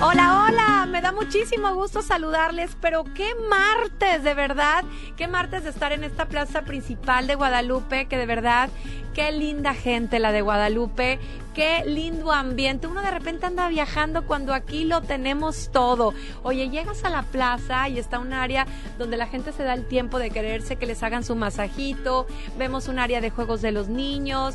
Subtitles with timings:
[0.00, 4.84] Hola, hola, me da muchísimo gusto saludarles, pero qué martes, de verdad,
[5.16, 8.70] qué martes de estar en esta plaza principal de Guadalupe, que de verdad,
[9.12, 11.18] qué linda gente la de Guadalupe,
[11.52, 12.86] qué lindo ambiente.
[12.86, 16.14] Uno de repente anda viajando cuando aquí lo tenemos todo.
[16.44, 18.68] Oye, llegas a la plaza y está un área
[18.98, 22.86] donde la gente se da el tiempo de quererse que les hagan su masajito, vemos
[22.86, 24.54] un área de juegos de los niños,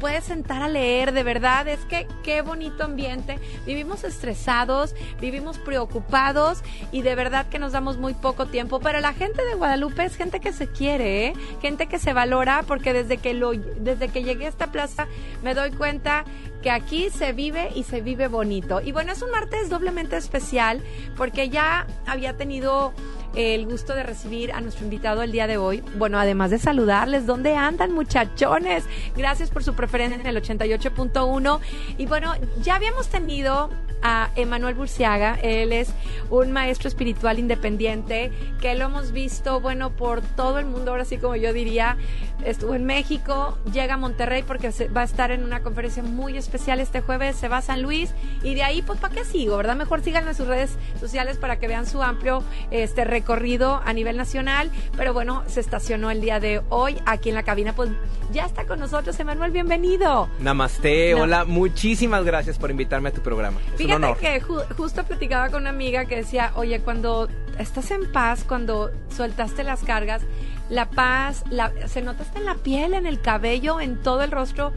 [0.00, 3.38] puedes sentar a leer, de verdad, es que qué bonito ambiente.
[3.66, 8.80] Vivimos estresados, vivimos preocupados y de verdad que nos damos muy poco tiempo.
[8.80, 11.32] Pero la gente de Guadalupe es gente que se quiere, ¿eh?
[11.60, 15.06] gente que se valora, porque desde que, lo, desde que llegué a esta plaza
[15.42, 16.24] me doy cuenta
[16.62, 18.80] que aquí se vive y se vive bonito.
[18.80, 20.82] Y bueno, es un martes doblemente especial
[21.16, 22.92] porque ya había tenido
[23.34, 25.82] el gusto de recibir a nuestro invitado el día de hoy.
[25.96, 28.84] Bueno, además de saludarles, ¿dónde andan muchachones?
[29.16, 31.60] Gracias por su preferencia en el 88.1.
[31.98, 32.32] Y bueno,
[32.62, 33.70] ya habíamos tenido
[34.02, 35.38] a Emanuel Burciaga.
[35.42, 35.88] Él es
[36.30, 40.92] un maestro espiritual independiente que lo hemos visto, bueno, por todo el mundo.
[40.92, 41.96] Ahora sí, como yo diría,
[42.44, 46.80] estuvo en México, llega a Monterrey porque va a estar en una conferencia muy especial
[46.80, 49.76] este jueves, se va a San Luis y de ahí, pues, ¿para qué sigo, verdad?
[49.76, 54.18] Mejor síganme en sus redes sociales para que vean su amplio este recorrido a nivel
[54.18, 54.70] nacional.
[54.94, 57.72] Pero bueno, se estacionó el día de hoy aquí en la cabina.
[57.72, 57.90] Pues
[58.30, 60.28] ya está con nosotros, Emanuel, bienvenido.
[60.38, 63.58] Namaste, hola, muchísimas gracias por invitarme a tu programa.
[63.76, 67.28] Fíjate que justo platicaba con una amiga que decía, oye, cuando
[67.58, 70.20] estás en paz, cuando soltaste las cargas,
[70.68, 74.30] la paz, la, se nota hasta en la piel, en el cabello, en todo el
[74.30, 74.74] rostro.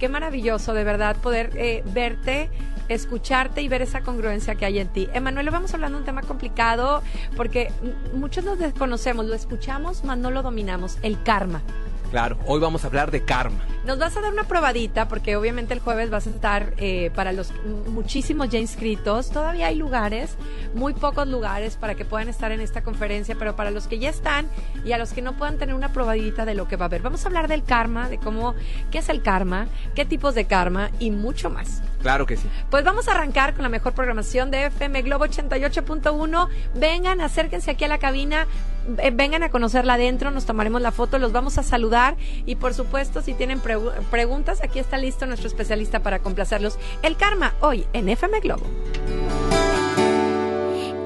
[0.00, 2.48] Qué maravilloso, de verdad, poder eh, verte
[2.94, 5.08] escucharte y ver esa congruencia que hay en ti.
[5.12, 7.02] Emanuel, vamos hablando de un tema complicado
[7.36, 7.72] porque
[8.14, 11.62] muchos nos desconocemos, lo escuchamos, mas no lo dominamos, el karma.
[12.12, 13.64] Claro, hoy vamos a hablar de karma.
[13.86, 17.32] Nos vas a dar una probadita porque obviamente el jueves vas a estar eh, para
[17.32, 17.54] los
[17.88, 19.30] muchísimos ya inscritos.
[19.30, 20.36] Todavía hay lugares,
[20.74, 24.10] muy pocos lugares para que puedan estar en esta conferencia, pero para los que ya
[24.10, 24.46] están
[24.84, 27.00] y a los que no puedan tener una probadita de lo que va a haber.
[27.00, 28.54] Vamos a hablar del karma, de cómo,
[28.90, 31.82] qué es el karma, qué tipos de karma y mucho más.
[32.02, 32.48] Claro que sí.
[32.70, 36.48] Pues vamos a arrancar con la mejor programación de FM Globo 88.1.
[36.74, 38.48] Vengan, acérquense aquí a la cabina,
[38.98, 42.74] eh, vengan a conocerla adentro, nos tomaremos la foto, los vamos a saludar y por
[42.74, 43.60] supuesto si tienen
[44.10, 46.78] preguntas, aquí está listo nuestro especialista para complacerlos.
[47.02, 48.66] El karma, hoy en FM Globo.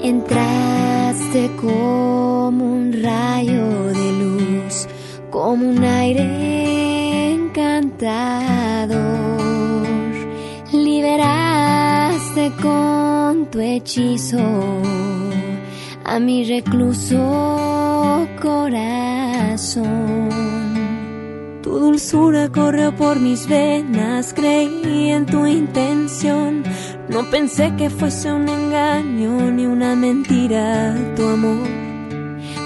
[0.01, 4.87] Entraste como un rayo de luz,
[5.29, 8.97] como un aire encantador.
[10.73, 14.37] Liberaste con tu hechizo
[16.03, 20.27] a mi recluso corazón.
[21.63, 26.63] Tu dulzura corrió por mis venas, creí en tu intención.
[27.07, 31.67] No pensé que fuese un engaño ni una mentira tu amor.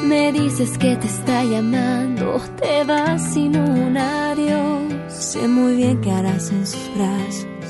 [0.04, 4.92] Me dices que te está llamando, te vas sin un adiós.
[5.08, 7.61] Sé muy bien que harás en sus brazos.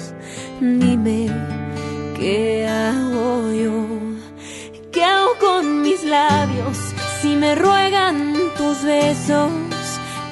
[0.61, 1.27] Dime,
[2.16, 3.88] ¿qué hago yo?
[4.91, 6.77] ¿Qué hago con mis labios
[7.19, 9.51] si me ruegan tus besos?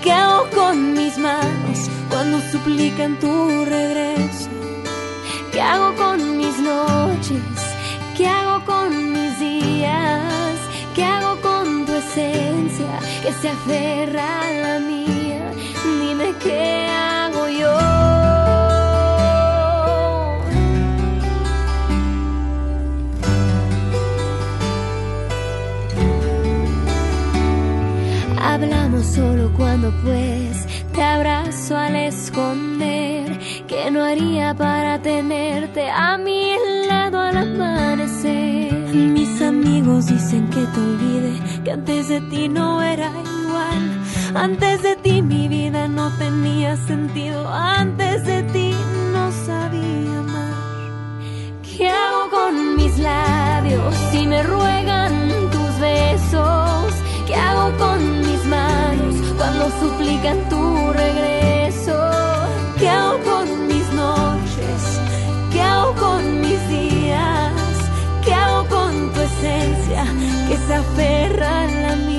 [0.03, 4.51] ¿Qué hago con mis manos cuando suplican tu regreso?
[5.51, 7.41] ¿Qué hago con mis noches?
[8.15, 10.59] ¿Qué hago con mis días?
[10.93, 15.51] ¿Qué hago con tu esencia que se aferra a la mía?
[15.99, 17.08] Dime qué hago
[29.19, 33.37] solo cuando pues te abrazo al esconder
[33.67, 36.53] que no haría para tenerte a mi
[36.87, 38.71] lado al amanecer.
[38.93, 41.33] Mis amigos dicen que te olvide,
[41.63, 43.81] que antes de ti no era igual.
[44.35, 48.71] Antes de ti mi vida no tenía sentido, antes de ti
[49.13, 50.55] no sabía amar.
[51.61, 55.13] ¿Qué hago con mis labios si me ruegan
[55.51, 56.93] tus besos?
[57.27, 58.18] ¿Qué hago con
[59.37, 61.95] cuando suplican tu regreso?
[62.77, 64.99] ¿Qué hago con mis noches?
[65.51, 67.53] ¿Qué hago con mis días?
[68.23, 70.05] ¿Qué hago con tu esencia
[70.47, 72.18] que se aferra a la mía?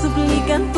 [0.00, 0.77] Cuando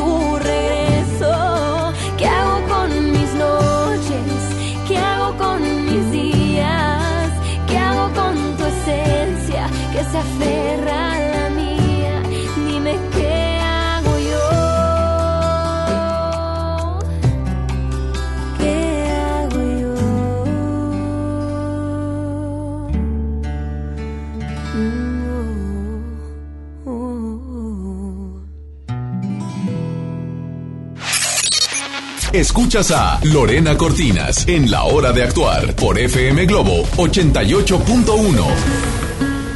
[32.73, 38.47] A Lorena Cortinas en La Hora de Actuar por FM Globo 88.1.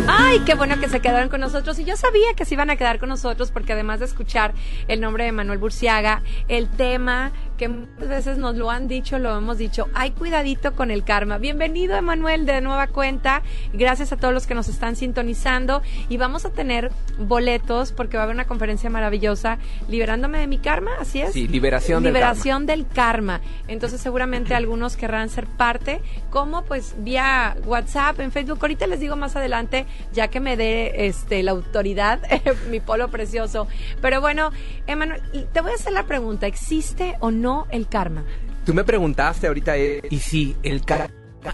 [0.08, 1.78] Ay, qué bueno que se quedaron con nosotros.
[1.78, 4.52] Y yo sabía que se iban a quedar con nosotros porque además de escuchar
[4.88, 9.37] el nombre de Manuel Burciaga, el tema que muchas veces nos lo han dicho, lo
[9.37, 11.39] hemos dicho, hay cuidadito con el karma.
[11.39, 13.43] Bienvenido, Emanuel, de nueva cuenta.
[13.73, 15.83] Gracias a todos los que nos están sintonizando.
[16.09, 19.59] Y vamos a tener boletos porque va a haber una conferencia maravillosa,
[19.89, 21.33] Liberándome de mi karma, así es.
[21.33, 23.41] Sí, liberación del Liberación del karma.
[23.69, 28.59] Entonces seguramente algunos querrán ser parte, como pues vía WhatsApp, en Facebook.
[28.61, 32.21] Ahorita les digo más adelante, ya que me dé este la autoridad,
[32.71, 33.69] mi polo precioso.
[34.01, 34.51] Pero bueno,
[34.87, 35.21] Emanuel,
[35.53, 38.25] te voy a hacer la pregunta, ¿existe o no el karma?
[38.64, 41.11] Tú me preguntaste ahorita, eh, y sí, el karma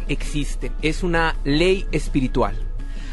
[0.09, 2.55] existe, es una ley espiritual.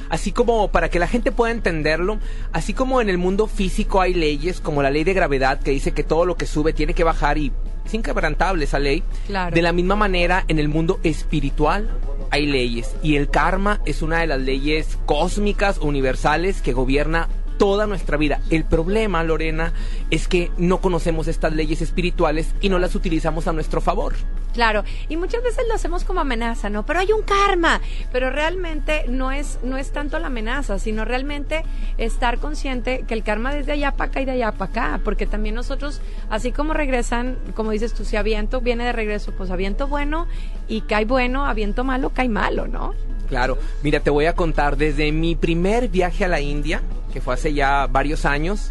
[0.09, 2.19] Así como para que la gente pueda entenderlo,
[2.53, 5.91] así como en el mundo físico hay leyes como la ley de gravedad que dice
[5.91, 7.51] que todo lo que sube tiene que bajar y
[7.85, 9.03] es inquebrantable esa ley.
[9.25, 9.53] Claro.
[9.53, 11.89] De la misma manera, en el mundo espiritual
[12.29, 17.27] hay leyes y el karma es una de las leyes cósmicas, universales que gobierna
[17.57, 18.39] toda nuestra vida.
[18.50, 19.74] El problema, Lorena,
[20.09, 24.13] es que no conocemos estas leyes espirituales y no las utilizamos a nuestro favor.
[24.54, 26.83] Claro, y muchas veces lo hacemos como amenaza, ¿no?
[26.83, 27.80] Pero hay un karma,
[28.12, 31.63] pero realmente no es no es tanto la amenaza, sino realmente
[32.00, 35.27] estar consciente que el karma desde allá para acá y de allá para acá, porque
[35.27, 36.01] también nosotros,
[36.31, 40.27] así como regresan, como dices tú, si aviento viene de regreso, pues aviento bueno
[40.68, 42.95] y cae bueno, aviento malo, cae malo, ¿no?
[43.27, 46.81] Claro, mira, te voy a contar desde mi primer viaje a la India,
[47.17, 48.69] que fue hace ya varios años,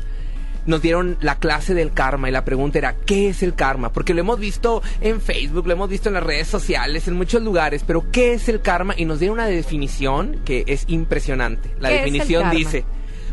[0.66, 3.90] nos dieron la clase del karma y la pregunta era, ¿qué es el karma?
[3.90, 7.43] Porque lo hemos visto en Facebook, lo hemos visto en las redes sociales, en muchos
[7.43, 8.94] lugares, pero ¿qué es el karma?
[8.96, 11.75] Y nos dieron una definición que es impresionante.
[11.81, 12.84] La ¿Qué es el definición dice,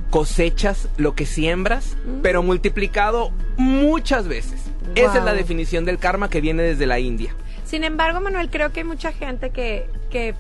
[0.10, 4.64] cosechas lo que siembras, pero multiplicado muchas veces.
[4.96, 7.36] Esa es la definición del karma que viene desde la India.
[7.66, 10.34] Sin embargo, Manuel, creo que hay mucha gente que, que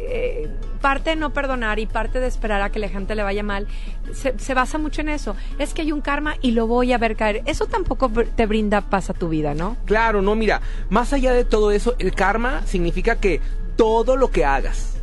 [0.00, 0.48] eh,
[0.80, 3.66] parte de no perdonar y parte de esperar a que la gente le vaya mal,
[4.12, 5.36] se, se basa mucho en eso.
[5.58, 7.42] Es que hay un karma y lo voy a ver caer.
[7.46, 9.76] Eso tampoco te brinda paz a tu vida, ¿no?
[9.84, 10.60] Claro, no, mira,
[10.90, 13.40] más allá de todo eso, el karma significa que
[13.76, 14.98] todo lo que hagas,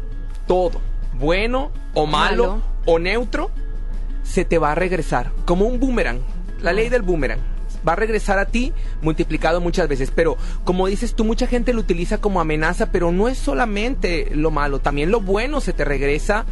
[0.48, 0.82] todo,
[1.14, 2.62] bueno o malo, Malo.
[2.86, 3.52] o neutro,
[4.24, 6.20] se te va a regresar, como un boomerang,
[6.62, 7.55] la ley del boomerang.
[7.88, 11.82] Va a regresar a ti multiplicado muchas veces, pero como dices tú, mucha gente lo
[11.82, 16.46] utiliza como amenaza, pero no es solamente lo malo, también lo bueno se te regresa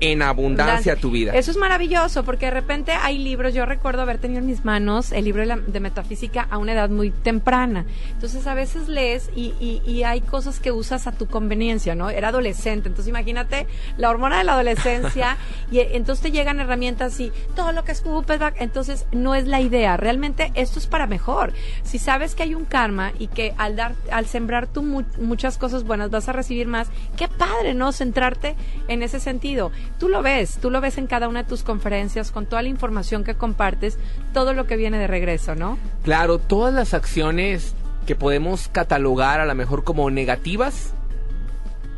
[0.00, 1.32] en abundancia a tu vida.
[1.34, 5.12] Eso es maravilloso porque de repente hay libros, yo recuerdo haber tenido en mis manos
[5.12, 7.84] el libro de, la- de metafísica a una edad muy temprana.
[8.12, 12.10] Entonces a veces lees y, y- y hay cosas que usas a tu conveniencia, ¿no?
[12.10, 13.66] Era adolescente, entonces imagínate
[13.98, 15.36] la hormona de la adolescencia
[15.70, 19.46] y eh, entonces te llegan herramientas y todo lo que escupes, va- entonces no es
[19.46, 19.96] la idea.
[19.96, 21.52] Realmente esto es para mejor.
[21.82, 25.58] Si sabes que hay un karma y que al dar, al sembrar tú mu- muchas
[25.58, 27.92] cosas buenas vas a recibir más, qué padre, ¿no?
[27.92, 28.56] Centrarte
[28.88, 29.70] en ese sentido.
[29.98, 32.68] Tú lo ves, tú lo ves en cada una de tus conferencias, con toda la
[32.68, 33.98] información que compartes,
[34.32, 35.78] todo lo que viene de regreso, ¿no?
[36.04, 37.74] Claro, todas las acciones
[38.06, 40.94] que podemos catalogar a lo mejor como negativas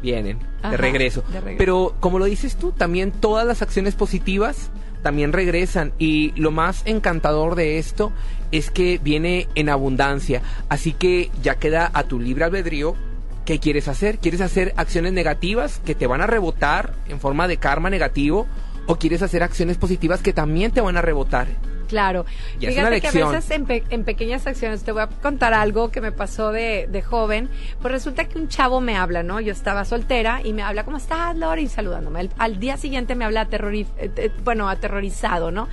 [0.03, 1.23] vienen Ajá, de, regreso.
[1.29, 1.59] de regreso.
[1.59, 4.71] Pero como lo dices tú, también todas las acciones positivas
[5.03, 8.13] también regresan y lo más encantador de esto
[8.51, 10.43] es que viene en abundancia.
[10.69, 12.95] Así que ya queda a tu libre albedrío
[13.45, 14.19] ¿Qué quieres hacer?
[14.19, 18.47] ¿Quieres hacer acciones negativas que te van a rebotar en forma de karma negativo?
[18.87, 21.47] ¿O quieres hacer acciones positivas que también te van a rebotar?
[21.89, 22.25] Claro.
[22.59, 25.91] Y Fíjate que a veces en, pe- en pequeñas acciones, te voy a contar algo
[25.91, 27.51] que me pasó de, de joven,
[27.83, 29.41] pues resulta que un chavo me habla, ¿no?
[29.41, 31.61] Yo estaba soltera y me habla, ¿cómo estás, Lore?
[31.63, 32.21] Y saludándome.
[32.21, 35.69] Al, al día siguiente me habla aterrori- eh, eh, bueno, aterrorizado, ¿no?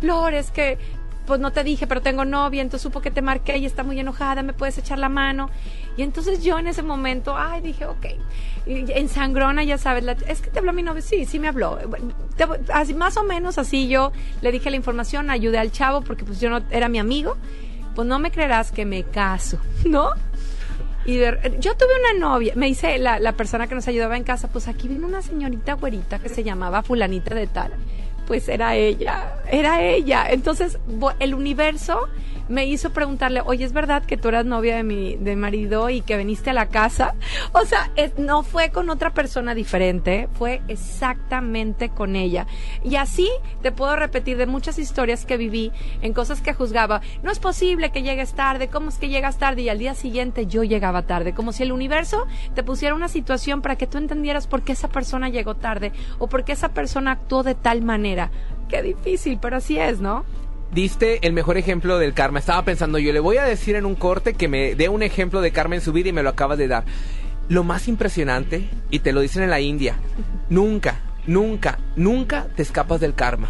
[0.00, 0.78] Lore, es que,
[1.26, 3.98] pues no te dije, pero tengo novia, entonces supo que te marqué y está muy
[3.98, 5.48] enojada, ¿me puedes echar la mano?
[5.96, 8.06] Y entonces yo en ese momento, ay, dije, ok.
[8.66, 11.48] Y en sangrona, ya sabes, la- es que te habló mi novio, sí, sí me
[11.48, 11.78] habló.
[12.72, 14.12] Así, más o menos así yo
[14.42, 17.36] le dije la información, ayudé al chavo porque pues yo no era mi amigo.
[17.94, 20.10] Pues no me creerás que me caso, ¿no?
[21.06, 24.48] Y yo tuve una novia, me dice la, la persona que nos ayudaba en casa,
[24.48, 27.72] pues aquí vino una señorita güerita que se llamaba fulanita de tal.
[28.26, 30.26] Pues era ella, era ella.
[30.30, 30.78] Entonces,
[31.18, 32.08] el universo
[32.48, 36.00] me hizo preguntarle, oye, ¿es verdad que tú eras novia de mi de marido y
[36.02, 37.14] que viniste a la casa?
[37.52, 42.46] O sea, no fue con otra persona diferente, fue exactamente con ella.
[42.82, 43.30] Y así
[43.62, 45.72] te puedo repetir de muchas historias que viví
[46.02, 47.00] en cosas que juzgaba.
[47.22, 49.62] No es posible que llegues tarde, ¿cómo es que llegas tarde?
[49.62, 53.62] Y al día siguiente yo llegaba tarde, como si el universo te pusiera una situación
[53.62, 57.12] para que tú entendieras por qué esa persona llegó tarde o por qué esa persona
[57.12, 58.30] actuó de tal manera.
[58.68, 60.24] Qué difícil, pero así es, ¿no?
[60.74, 62.40] Diste el mejor ejemplo del karma.
[62.40, 65.40] Estaba pensando, yo le voy a decir en un corte que me dé un ejemplo
[65.40, 66.84] de karma en su vida y me lo acabas de dar.
[67.48, 69.96] Lo más impresionante, y te lo dicen en la India,
[70.50, 73.48] nunca, nunca, nunca te escapas del karma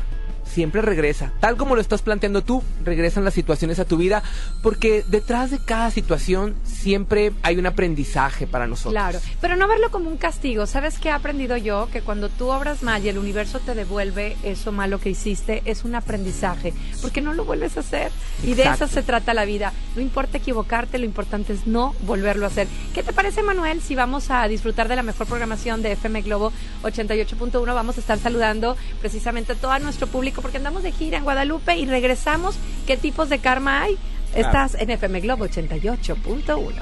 [0.54, 1.32] siempre regresa.
[1.40, 4.22] Tal como lo estás planteando tú, regresan las situaciones a tu vida,
[4.62, 8.92] porque detrás de cada situación siempre hay un aprendizaje para nosotros.
[8.92, 10.66] Claro, pero no verlo como un castigo.
[10.66, 11.88] ¿Sabes qué he aprendido yo?
[11.92, 15.84] Que cuando tú obras mal y el universo te devuelve eso malo que hiciste, es
[15.84, 18.12] un aprendizaje, porque no lo vuelves a hacer.
[18.44, 19.72] Y de eso se trata la vida.
[19.96, 22.68] No importa equivocarte, lo importante es no volverlo a hacer.
[22.94, 26.52] ¿Qué te parece, Manuel, si vamos a disfrutar de la mejor programación de FM Globo
[26.84, 27.74] 88.1?
[27.74, 31.74] Vamos a estar saludando precisamente a todo nuestro público porque andamos de gira en Guadalupe
[31.74, 32.56] y regresamos.
[32.86, 33.96] ¿Qué tipos de karma hay?
[34.34, 36.74] Estás en FM Globo 88.1.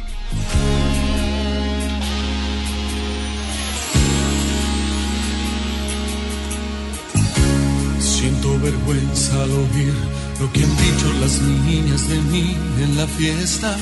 [8.01, 9.95] Siento vergüenza al oír
[10.41, 13.77] lo que han dicho las niñas de mí en la fiesta.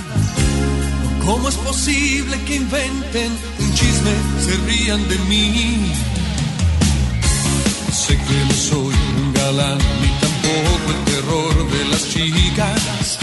[1.24, 4.12] ¿Cómo es posible que inventen un chisme,
[4.44, 5.90] se rían de mí?
[7.90, 13.18] Sé que no soy un ni tampoco el terror de las chicas.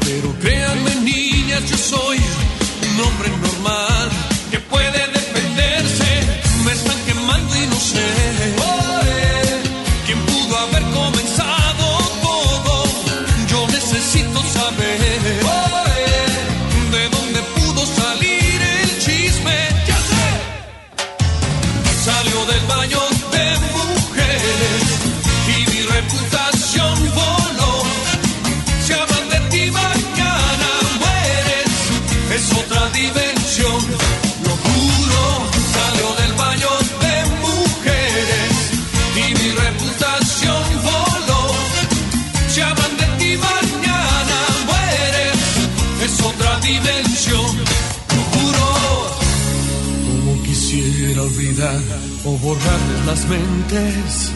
[0.00, 4.08] Pero créanme, niñas, yo soy un hombre normal
[4.52, 6.10] que puede defenderse.
[6.64, 8.63] Me están quemando y no sé
[52.54, 54.30] borrarles las mentes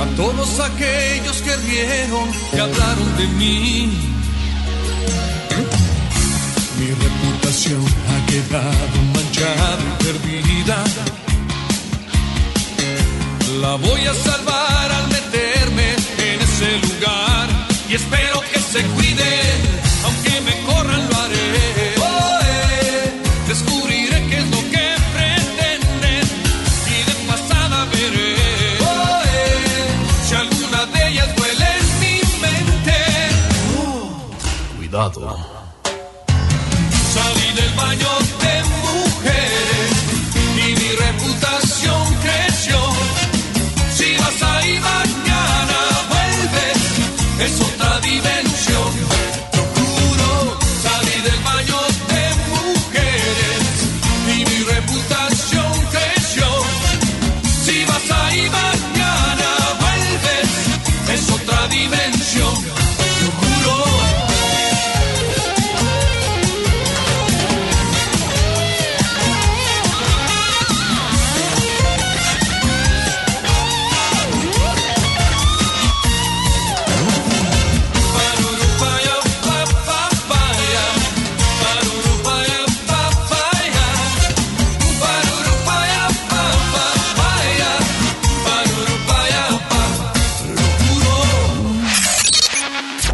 [0.00, 3.92] a todos aquellos que rieron y hablaron de mí.
[6.78, 10.84] Mi reputación ha quedado manchada y perdida.
[13.60, 17.48] La voy a salvar al meterme en ese lugar
[17.88, 19.11] y espero que se cuide,
[34.92, 35.51] だと。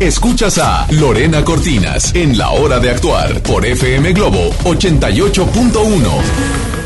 [0.01, 6.78] Escuchas a Lorena Cortinas en La Hora de Actuar por FM Globo 88.1.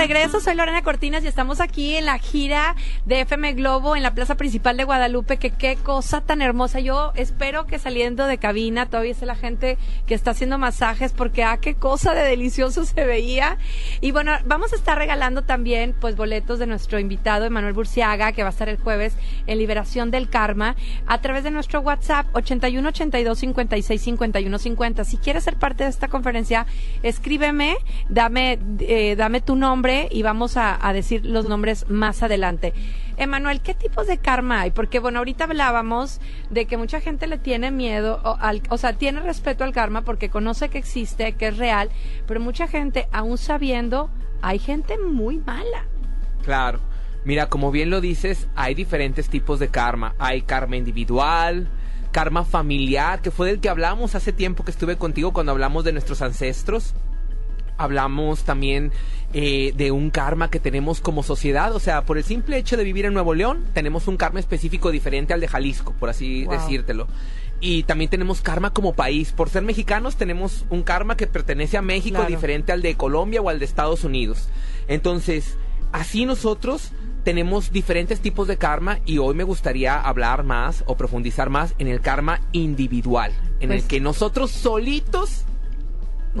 [0.00, 4.14] Regreso, soy Lorena Cortinas y estamos aquí en la gira de FM Globo en la
[4.14, 6.80] plaza principal de Guadalupe, que qué cosa tan hermosa.
[6.80, 9.76] Yo espero que saliendo de cabina todavía esté la gente
[10.06, 13.58] que está haciendo masajes porque ah, qué cosa de delicioso se veía.
[14.00, 18.42] Y bueno, vamos a estar regalando también pues boletos de nuestro invitado Emanuel Burciaga, que
[18.42, 19.14] va a estar el jueves
[19.46, 20.76] en Liberación del Karma,
[21.06, 25.04] a través de nuestro WhatsApp 81 82 56 51 50.
[25.04, 26.64] Si quieres ser parte de esta conferencia,
[27.02, 27.76] escríbeme,
[28.08, 32.72] dame eh, dame tu nombre y vamos a, decir los nombres más adelante.
[33.16, 34.70] Emanuel, ¿qué tipos de karma hay?
[34.70, 38.38] Porque, bueno, ahorita hablábamos de que mucha gente le tiene miedo, o,
[38.70, 41.90] o sea, tiene respeto al karma porque conoce que existe, que es real,
[42.26, 44.10] pero mucha gente, aún sabiendo,
[44.42, 45.84] hay gente muy mala.
[46.42, 46.80] Claro.
[47.24, 50.14] Mira, como bien lo dices, hay diferentes tipos de karma.
[50.18, 51.68] Hay karma individual,
[52.12, 55.92] karma familiar, que fue del que hablamos hace tiempo que estuve contigo cuando hablamos de
[55.92, 56.94] nuestros ancestros.
[57.82, 58.92] Hablamos también
[59.32, 62.84] eh, de un karma que tenemos como sociedad, o sea, por el simple hecho de
[62.84, 66.54] vivir en Nuevo León, tenemos un karma específico diferente al de Jalisco, por así Wow.
[66.54, 67.06] decírtelo.
[67.60, 69.32] Y también tenemos karma como país.
[69.32, 72.30] Por ser mexicanos tenemos un karma que pertenece a México Claro.
[72.30, 74.48] diferente al de Colombia o al de Estados Unidos.
[74.88, 75.56] Entonces,
[75.92, 81.50] así nosotros tenemos diferentes tipos de karma y hoy me gustaría hablar más o profundizar
[81.50, 85.44] más en el karma individual, en Pues- el que nosotros solitos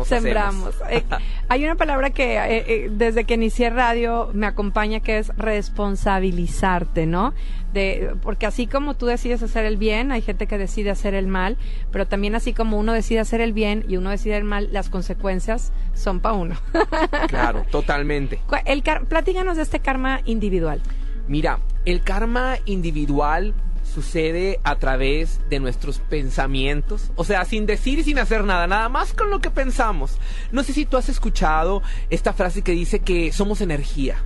[0.00, 0.74] nos Sembramos.
[0.90, 1.04] Eh,
[1.48, 7.06] hay una palabra que eh, eh, desde que inicié radio me acompaña que es responsabilizarte,
[7.06, 7.34] ¿no?
[7.72, 11.28] De, porque así como tú decides hacer el bien, hay gente que decide hacer el
[11.28, 11.56] mal,
[11.92, 14.90] pero también así como uno decide hacer el bien y uno decide el mal, las
[14.90, 16.56] consecuencias son para uno.
[17.28, 18.40] Claro, totalmente.
[18.64, 20.80] El platíganos de este karma individual.
[21.28, 23.54] Mira, el karma individual
[23.90, 28.88] sucede a través de nuestros pensamientos, o sea, sin decir y sin hacer nada, nada
[28.88, 30.16] más con lo que pensamos.
[30.52, 34.22] No sé si tú has escuchado esta frase que dice que somos energía.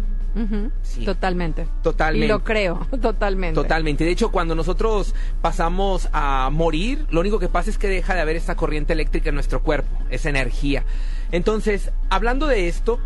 [0.83, 1.05] Sí.
[1.05, 1.67] Totalmente.
[1.83, 2.27] Totalmente.
[2.27, 3.55] Y lo creo, totalmente.
[3.55, 4.05] Totalmente.
[4.05, 8.21] De hecho, cuando nosotros pasamos a morir, lo único que pasa es que deja de
[8.21, 10.85] haber esta corriente eléctrica en nuestro cuerpo, esa energía.
[11.31, 12.99] Entonces, hablando de esto,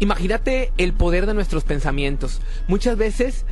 [0.00, 2.40] imagínate el poder de nuestros pensamientos.
[2.66, 3.46] Muchas veces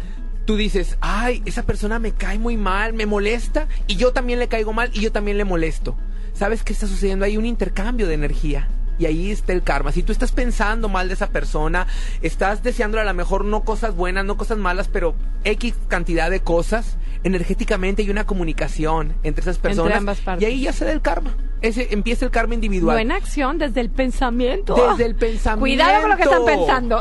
[0.47, 4.49] tú dices, ay, esa persona me cae muy mal, me molesta, y yo también le
[4.49, 5.97] caigo mal y yo también le molesto.
[6.33, 7.25] ¿Sabes qué está sucediendo?
[7.25, 8.69] Hay un intercambio de energía.
[8.99, 9.93] Y ahí está el karma.
[9.93, 11.87] Si tú estás pensando mal de esa persona,
[12.23, 16.41] estás deseándole a lo mejor no cosas buenas, no cosas malas, pero X cantidad de
[16.41, 19.99] cosas, energéticamente hay una comunicación entre esas personas.
[19.99, 20.43] ambas partes.
[20.43, 21.37] Y ahí ya se da el karma.
[21.61, 22.97] Ese empieza el karma individual.
[22.97, 24.75] Buena acción desde el pensamiento.
[24.75, 25.61] Desde el pensamiento.
[25.61, 27.01] Cuidado con lo que están pensando.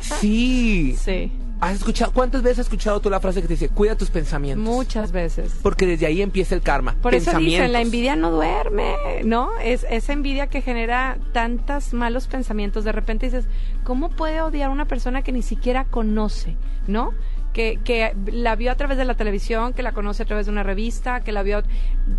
[0.00, 0.96] Sí.
[0.98, 1.32] sí,
[1.62, 4.66] ¿Has escuchado, ¿Cuántas veces has escuchado tú la frase que te dice, cuida tus pensamientos?
[4.66, 5.54] muchas veces.
[5.62, 6.96] Porque desde ahí empieza el karma.
[7.00, 9.56] Por eso dicen, la envidia no duerme, ¿no?
[9.62, 12.82] Es esa envidia que genera tantos malos pensamientos.
[12.82, 13.44] De repente dices,
[13.84, 16.56] ¿cómo puede odiar a una persona que ni siquiera conoce,
[16.88, 17.14] ¿no?
[17.52, 20.52] Que, que la vio a través de la televisión, que la conoce a través de
[20.52, 21.62] una revista, que la vio...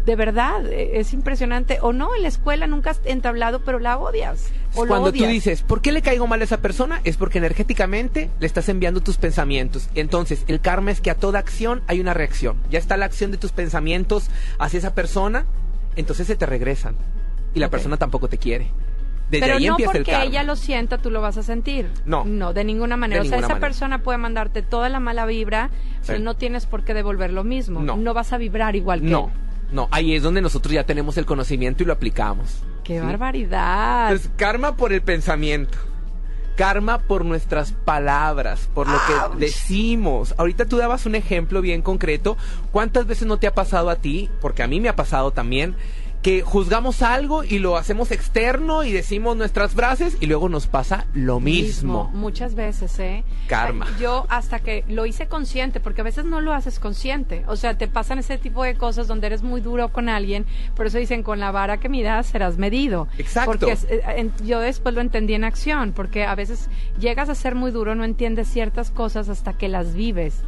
[0.05, 1.79] De verdad, eh, es impresionante.
[1.81, 4.51] O no, en la escuela nunca has entablado, pero la odias.
[4.75, 7.01] O Cuando tú dices, ¿por qué le caigo mal a esa persona?
[7.03, 9.89] Es porque energéticamente le estás enviando tus pensamientos.
[9.95, 12.57] Entonces, el karma es que a toda acción hay una reacción.
[12.69, 15.45] Ya está la acción de tus pensamientos hacia esa persona,
[15.95, 16.95] entonces se te regresan.
[17.53, 18.71] Y la persona tampoco te quiere.
[19.29, 20.25] Desde Pero ahí no empieza el porque karma.
[20.25, 21.89] ella lo sienta, tú lo vas a sentir.
[22.05, 22.23] No.
[22.25, 23.21] No, de ninguna manera.
[23.21, 23.67] De o sea, esa manera.
[23.67, 25.69] persona puede mandarte toda la mala vibra,
[26.05, 26.23] pero Sí.
[26.23, 27.79] no tienes por qué devolver lo mismo.
[27.81, 28.13] No.
[28.13, 29.73] vas a vibrar igual que No, él.
[29.73, 32.61] no, ahí es donde nosotros ya tenemos el conocimiento y lo aplicamos.
[32.83, 33.05] ¡Qué ¿sí?
[33.05, 34.11] barbaridad!
[34.11, 35.77] Entonces, karma por el pensamiento.
[36.55, 40.35] Karma por nuestras palabras, por lo que decimos.
[40.37, 42.37] Ahorita tú dabas un ejemplo bien concreto.
[42.71, 44.29] ¿Cuántas veces no te ha pasado a ti?
[44.39, 45.75] Porque a mí me ha pasado también.
[46.23, 51.05] Que juzgamos algo y lo hacemos externo y decimos nuestras frases y luego nos pasa
[51.13, 52.09] lo mismo.
[52.13, 53.25] Muchas veces, ¿eh?
[53.47, 53.85] Karma.
[53.99, 57.43] Yo hasta que lo hice consciente, porque a veces no lo haces consciente.
[57.47, 60.45] O sea, te pasan ese tipo de cosas donde eres muy duro con alguien.
[60.77, 63.09] Por eso dicen, con la vara que midas serás medido.
[63.17, 63.51] Exacto.
[63.51, 67.53] Porque eh, en- yo después lo entendí en acción, porque a veces llegas a ser
[67.53, 70.41] muy duro, no entiendes ciertas cosas hasta que las vives.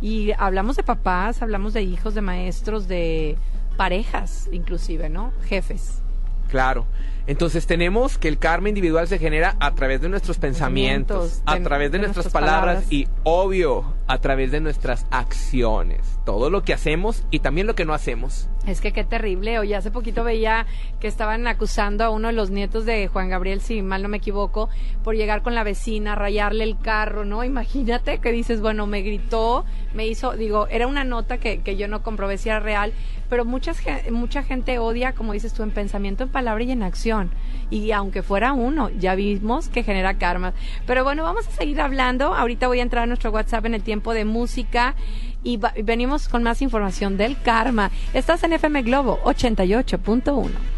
[0.00, 3.36] Y hablamos de papás, hablamos de hijos, de maestros, de
[3.78, 5.32] parejas, inclusive, ¿no?
[5.44, 6.02] Jefes.
[6.48, 6.84] Claro.
[7.28, 11.92] Entonces tenemos que el karma individual se genera a través de nuestros pensamientos, a través
[11.92, 12.92] de, de nuestras, nuestras palabras, palabras.
[12.92, 16.18] y obvio a través de nuestras acciones.
[16.24, 18.48] Todo lo que hacemos y también lo que no hacemos.
[18.66, 19.58] Es que qué terrible.
[19.58, 20.64] Oye, hace poquito veía
[21.00, 24.16] que estaban acusando a uno de los nietos de Juan Gabriel, si mal no me
[24.16, 24.70] equivoco,
[25.04, 27.44] por llegar con la vecina, rayarle el carro, ¿no?
[27.44, 31.88] Imagínate que dices, bueno, me gritó, me hizo, digo, era una nota que, que yo
[31.88, 32.94] no comprobé si era real,
[33.28, 37.30] pero muchas, mucha gente odia, como dices tú, en pensamiento, en palabra y en acción.
[37.70, 40.54] Y aunque fuera uno, ya vimos que genera karma.
[40.86, 42.34] Pero bueno, vamos a seguir hablando.
[42.34, 44.94] Ahorita voy a entrar a nuestro WhatsApp en el tiempo de música
[45.42, 47.90] y venimos con más información del karma.
[48.14, 50.77] Estás en FM Globo 88.1.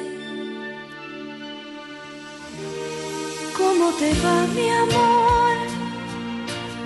[3.81, 5.55] ¿Cómo te va, mi amor?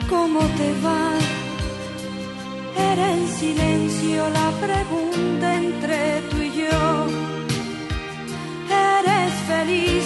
[0.10, 1.12] ¿Cómo te va?
[2.94, 7.08] Era en silencio la pregunta entre tú y yo.
[8.98, 10.06] ¿Eres feliz,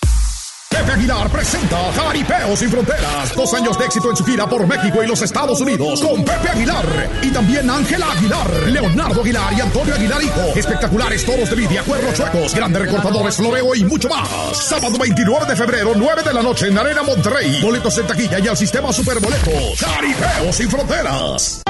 [0.71, 3.35] Pepe Aguilar presenta Jaripeo sin Fronteras.
[3.35, 6.49] Dos años de éxito en su gira por México y los Estados Unidos con Pepe
[6.49, 7.09] Aguilar.
[7.21, 10.41] Y también Ángela Aguilar, Leonardo Aguilar y Antonio Aguilar Hijo.
[10.55, 14.29] Espectaculares toros de lidia, cuernos chuecos, grandes recortadores, floreo y mucho más.
[14.57, 17.61] Sábado 29 de febrero, 9 de la noche en Arena Monterrey.
[17.61, 19.77] Boletos en taquilla y al sistema Superboletos.
[19.77, 21.61] Jaripeo sin Fronteras.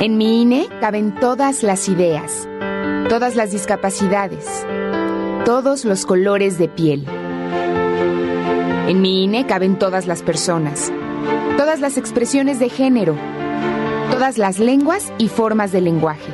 [0.00, 2.46] En mi INE caben todas las ideas,
[3.08, 4.44] todas las discapacidades,
[5.46, 7.19] todos los colores de piel.
[8.90, 10.92] En mi INE caben todas las personas,
[11.56, 13.14] todas las expresiones de género,
[14.10, 16.32] todas las lenguas y formas de lenguaje.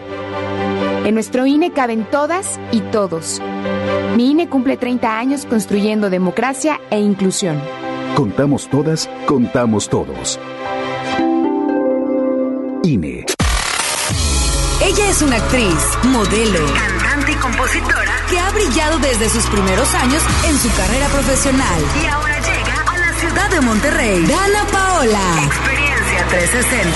[1.04, 3.42] En nuestro INE caben todas y todos.
[4.16, 7.60] Mi INE cumple 30 años construyendo democracia e inclusión.
[8.14, 10.40] Contamos todas, contamos todos.
[12.84, 13.26] INE.
[14.82, 20.22] Ella es una actriz, modelo, cantante y compositora que ha brillado desde sus primeros años
[20.48, 21.82] en su carrera profesional.
[22.02, 22.35] Y ahora
[23.28, 24.24] ciudad de Monterrey.
[24.26, 25.42] Dana Paola.
[25.44, 26.90] Experiencia 360.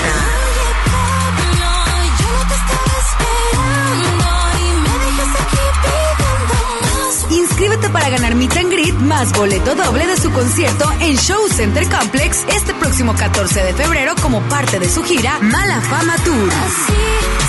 [7.31, 11.87] Inscríbete para ganar Meet and Greet más boleto doble de su concierto en Show Center
[11.87, 16.49] Complex este próximo 14 de febrero como parte de su gira Mala Fama Tour.
[16.49, 16.93] Así,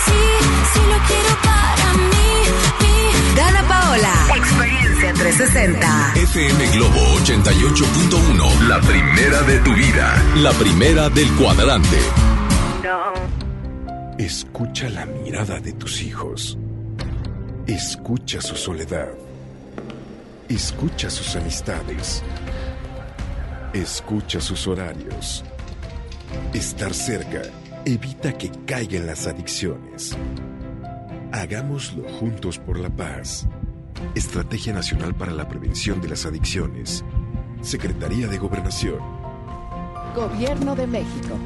[0.06, 1.41] sí, quiero
[5.32, 6.12] 960.
[6.16, 8.68] FM Globo 88.1.
[8.68, 10.22] La primera de tu vida.
[10.36, 11.96] La primera del cuadrante.
[14.18, 16.58] Escucha la mirada de tus hijos.
[17.66, 19.08] Escucha su soledad.
[20.50, 22.22] Escucha sus amistades.
[23.72, 25.44] Escucha sus horarios.
[26.52, 27.40] Estar cerca
[27.86, 30.14] evita que caigan las adicciones.
[31.32, 33.48] Hagámoslo juntos por la paz.
[34.14, 37.04] Estrategia Nacional para la Prevención de las Adicciones.
[37.60, 38.98] Secretaría de Gobernación.
[40.14, 41.38] Gobierno de México.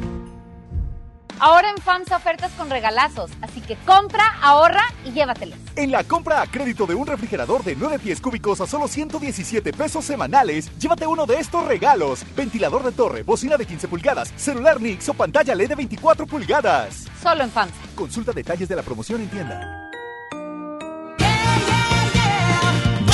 [1.38, 5.59] Ahora en FAMSA ofertas con regalazos, así que compra, ahorra y llévatelos.
[5.76, 9.72] En la compra a crédito de un refrigerador de 9 pies cúbicos a solo 117
[9.74, 12.24] pesos semanales, llévate uno de estos regalos.
[12.35, 17.04] Ventilador de torre, bocina de 15 pulgadas, celular Nix o pantalla LED de 24 pulgadas.
[17.22, 17.74] Solo en FAMSA.
[17.94, 19.86] Consulta detalles de la promoción en tienda.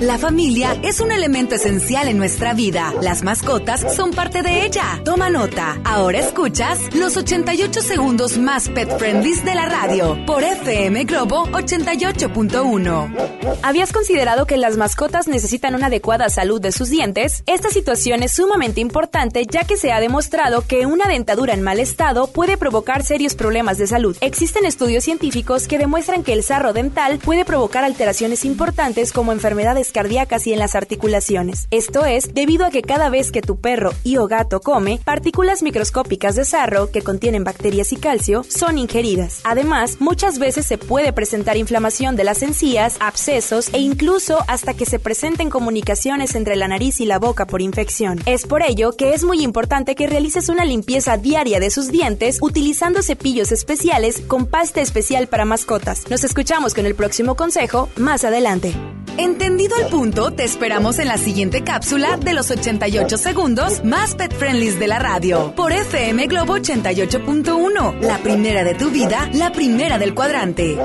[0.00, 2.94] La familia es un elemento esencial en nuestra vida.
[3.02, 4.98] Las mascotas son parte de ella.
[5.04, 5.78] Toma nota.
[5.84, 13.58] Ahora escuchas los 88 segundos más pet friendly de la radio por FM Globo 88.1.
[13.62, 17.42] ¿Habías considerado que las mascotas necesitan una adecuada salud de sus dientes?
[17.44, 21.78] Esta situación es sumamente importante ya que se ha demostrado que una dentadura en mal
[21.78, 24.16] estado puede provocar serios problemas de salud.
[24.22, 29.89] Existen estudios científicos que demuestran que el sarro dental puede provocar alteraciones importantes como enfermedades
[29.92, 31.66] cardíacas y en las articulaciones.
[31.70, 35.62] Esto es debido a que cada vez que tu perro y o gato come, partículas
[35.62, 39.40] microscópicas de sarro que contienen bacterias y calcio son ingeridas.
[39.44, 44.86] Además, muchas veces se puede presentar inflamación de las encías, abscesos e incluso hasta que
[44.86, 48.20] se presenten comunicaciones entre la nariz y la boca por infección.
[48.26, 52.38] Es por ello que es muy importante que realices una limpieza diaria de sus dientes
[52.40, 56.08] utilizando cepillos especiales con pasta especial para mascotas.
[56.10, 58.74] Nos escuchamos con el próximo consejo más adelante.
[59.16, 64.32] Entendido el punto, te esperamos en la siguiente cápsula de los 88 segundos más pet
[64.34, 69.98] friendlies de la radio por FM Globo 88.1, la primera de tu vida, la primera
[69.98, 70.76] del cuadrante.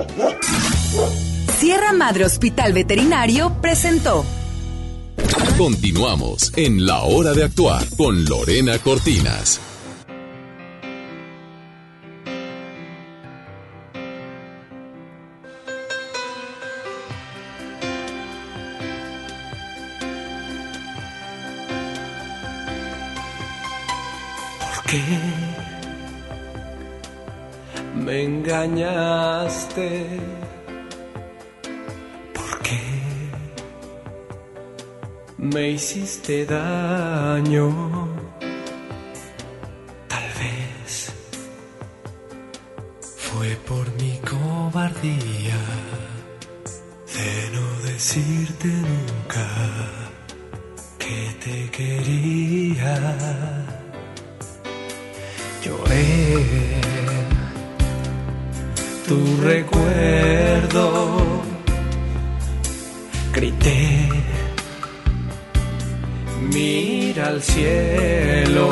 [1.60, 4.25] Sierra Madre Hospital Veterinario presentó.
[5.58, 9.60] Continuamos en La Hora de Actuar con Lorena Cortinas.
[24.88, 25.04] Qué
[27.95, 30.19] me engañaste?
[32.34, 32.82] ¿Por qué
[35.38, 37.67] me hiciste daño?
[40.08, 41.12] Tal vez
[43.00, 45.62] fue por mi cobardía
[47.15, 49.48] de no decirte nunca
[51.00, 52.95] que te quería.
[55.65, 56.36] Lloré.
[59.08, 60.84] Tu recuerdo,
[63.34, 64.10] grité,
[66.54, 68.67] mira al cielo.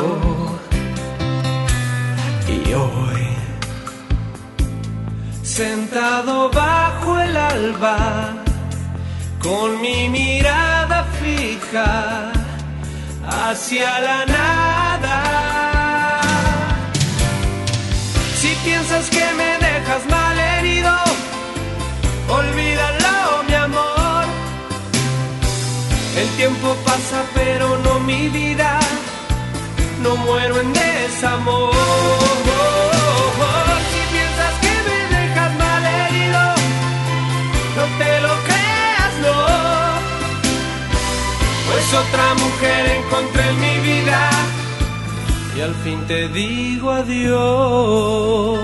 [2.46, 3.26] Y hoy,
[5.42, 8.34] sentado bajo el alba,
[9.42, 12.30] con mi mirada fija
[13.26, 15.43] hacia la nada.
[18.64, 20.92] Piensas que me dejas mal herido,
[22.28, 24.24] olvídalo, mi amor.
[26.16, 28.80] El tiempo pasa, pero no mi vida.
[30.02, 31.72] No muero en desamor.
[33.92, 36.42] Si piensas que me dejas mal herido,
[37.76, 39.38] no te lo creas, no.
[41.66, 44.30] Pues otra mujer encontré en mi vida
[45.56, 48.58] y al fin te digo adiós.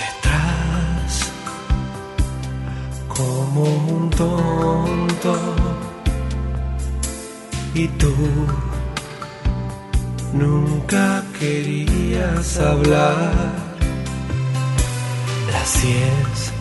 [0.00, 1.32] Detrás,
[3.08, 5.38] como un tonto,
[7.74, 8.12] y tú
[10.36, 13.32] Nunca querías hablar.
[15.62, 16.52] Así es.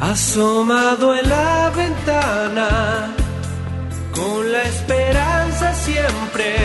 [0.00, 2.68] Asomado en la ventana,
[4.14, 6.56] con la esperanza siempre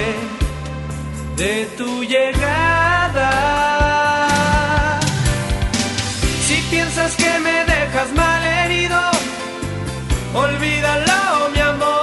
[1.36, 3.32] de tu llegada.
[6.46, 9.00] Si piensas que me dejas mal herido,
[10.34, 12.03] olvídalo, mi amor.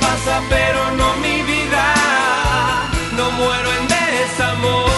[0.00, 1.86] Pasa pero no mi vida,
[3.16, 4.90] no muero en desamor.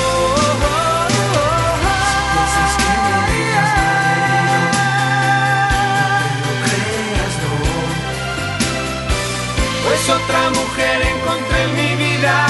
[9.84, 12.46] Pues otra mujer encontré en mi vida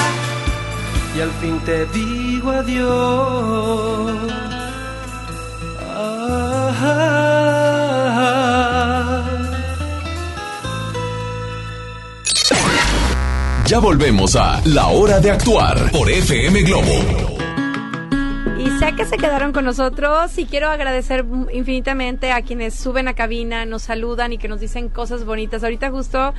[1.17, 4.13] y al fin te digo adiós.
[5.95, 7.52] Ah,
[13.73, 16.93] Ya volvemos a La Hora de Actuar por FM Globo.
[18.59, 23.15] Y sé que se quedaron con nosotros y quiero agradecer infinitamente a quienes suben a
[23.15, 25.65] cabina, nos saludan y que nos dicen cosas bonitas.
[25.65, 26.35] Ahorita justo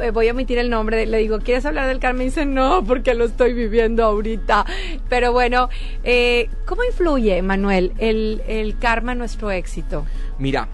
[0.00, 2.22] eh, voy a omitir el nombre, le digo, ¿quieres hablar del Carmen?
[2.22, 4.64] Y dice, no, porque lo estoy viviendo ahorita.
[5.08, 5.68] Pero bueno,
[6.04, 10.06] eh, ¿cómo influye, Manuel, el, el karma en nuestro éxito?
[10.38, 10.68] Mira,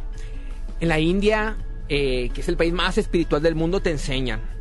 [0.78, 1.56] en la India,
[1.88, 4.52] eh, que es el país más espiritual del mundo, te enseñan,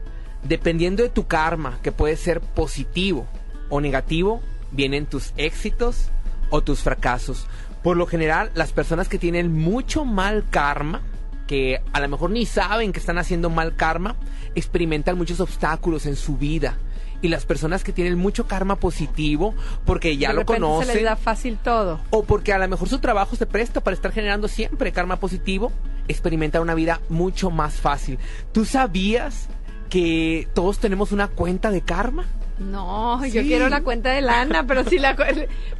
[0.43, 3.25] dependiendo de tu karma, que puede ser positivo
[3.69, 6.09] o negativo, vienen tus éxitos
[6.49, 7.47] o tus fracasos.
[7.83, 11.01] Por lo general, las personas que tienen mucho mal karma,
[11.47, 14.15] que a lo mejor ni saben que están haciendo mal karma,
[14.55, 16.77] experimentan muchos obstáculos en su vida.
[17.23, 19.53] Y las personas que tienen mucho karma positivo,
[19.85, 21.99] porque ya De lo conocen, Se les da fácil todo.
[22.09, 25.71] o porque a lo mejor su trabajo se presta para estar generando siempre karma positivo,
[26.07, 28.17] experimentan una vida mucho más fácil.
[28.51, 29.49] ¿Tú sabías
[29.91, 32.25] que todos tenemos una cuenta de karma?
[32.57, 35.15] No, yo quiero la cuenta de lana, pero si la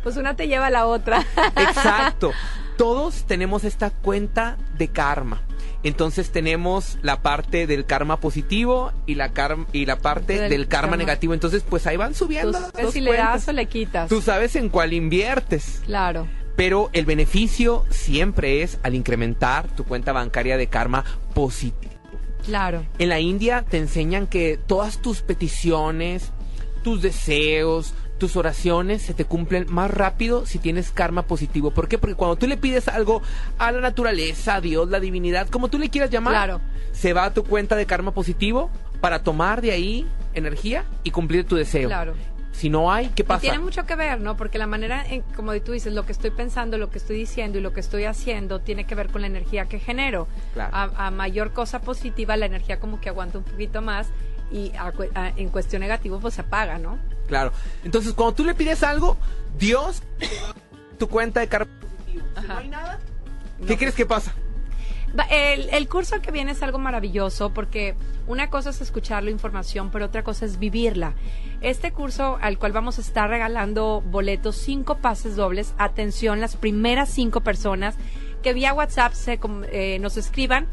[0.04, 1.26] pues una te lleva a la otra.
[1.56, 2.32] Exacto.
[2.78, 5.42] Todos tenemos esta cuenta de karma.
[5.84, 10.68] Entonces tenemos la parte del karma positivo y la karma, y la parte Del del,
[10.68, 10.98] karma, karma.
[10.98, 11.34] negativo.
[11.34, 14.10] Entonces, pues ahí van subiendo Tú sabes si le das o le quitas.
[14.10, 15.82] Tú sabes en cuál inviertes.
[15.86, 16.28] Claro.
[16.56, 21.91] Pero el beneficio siempre es al incrementar tu cuenta bancaria de karma positivo.
[22.46, 22.86] Claro.
[23.00, 26.32] En la India te enseñan que todas tus peticiones,
[26.84, 31.72] tus deseos, tus oraciones se te cumplen más rápido si tienes karma positivo.
[31.72, 31.98] ¿Por qué?
[31.98, 33.22] Porque cuando tú le pides algo
[33.58, 36.62] a la naturaleza, a Dios, la divinidad, como tú le quieras llamar, Claro.
[36.92, 41.46] se va a tu cuenta de karma positivo para tomar de ahí energía y cumplir
[41.46, 41.90] tu deseo.
[41.90, 42.14] Claro.
[42.52, 43.42] Si no hay, ¿qué Y pasa?
[43.42, 44.36] tiene mucho que ver, ¿no?
[44.38, 47.58] Porque la manera, en, como tú dices, lo que estoy pensando, lo que estoy diciendo
[47.58, 50.28] y lo que estoy haciendo tiene que ver con la energía que genero.
[50.54, 50.76] Claro.
[50.76, 54.08] A, a mayor cosa positiva, la energía como que aguanta un poquito más
[54.52, 56.98] y a a- en cuestión negativa, pues se apaga, ¿no?
[57.28, 57.54] Claro.
[57.86, 59.18] Entonces, cuando tú le pides algo,
[59.58, 62.26] Dios te va a tu cuenta de positivo.
[62.42, 63.00] Si no hay nada,
[63.66, 64.34] ¿qué crees que pasa?
[65.30, 67.96] El, el curso que viene es algo maravilloso porque
[68.28, 71.14] una cosa es escuchar la información, pero otra cosa es vivirla.
[71.62, 77.10] Este curso al cual vamos a estar regalando boletos, cinco pases dobles, atención, las primeras
[77.10, 77.96] cinco personas
[78.42, 79.40] que vía WhatsApp se,
[79.72, 80.68] eh, nos escriban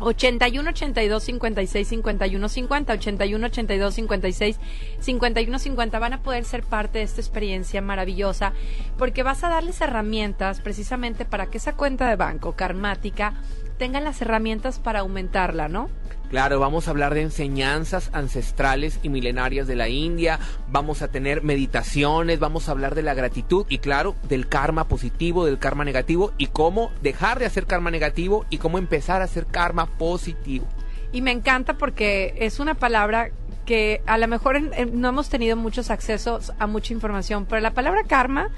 [0.00, 4.60] 81 82 56 51 50 81 82 56
[5.00, 8.52] 51 50 van a poder ser parte de esta experiencia maravillosa
[8.98, 13.34] porque vas a darles herramientas precisamente para que esa cuenta de banco karmática
[13.78, 15.88] tenga las herramientas para aumentarla, ¿no?
[16.30, 21.42] Claro, vamos a hablar de enseñanzas ancestrales y milenarias de la India, vamos a tener
[21.42, 26.32] meditaciones, vamos a hablar de la gratitud y claro, del karma positivo, del karma negativo
[26.38, 30.66] y cómo dejar de hacer karma negativo y cómo empezar a hacer karma positivo.
[31.12, 33.30] Y me encanta porque es una palabra
[33.64, 37.60] que a lo mejor en- en- no hemos tenido muchos accesos a mucha información, pero
[37.62, 38.48] la palabra karma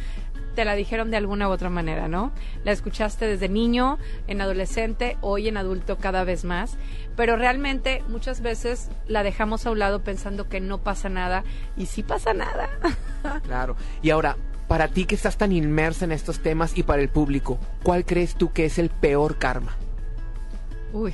[0.57, 2.33] te la dijeron de alguna u otra manera, ¿no?
[2.65, 6.77] La escuchaste desde niño, en adolescente, hoy en adulto cada vez más,
[7.15, 11.45] pero realmente muchas veces la dejamos a un lado pensando que no pasa nada
[11.77, 12.69] y sí pasa nada.
[13.45, 13.75] Claro.
[14.03, 14.37] Y ahora,
[14.69, 18.37] para ti que estás tan inmersa en estos temas y para el público, ¿cuál crees
[18.37, 19.75] tú que es el peor karma?
[20.93, 21.13] Uy,